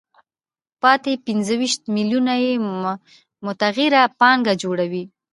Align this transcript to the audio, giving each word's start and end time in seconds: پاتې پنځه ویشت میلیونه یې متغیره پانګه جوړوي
پاتې 0.81 1.11
پنځه 1.25 1.53
ویشت 1.61 1.81
میلیونه 1.95 2.33
یې 2.43 2.53
متغیره 3.45 4.01
پانګه 4.19 4.53
جوړوي 4.63 5.03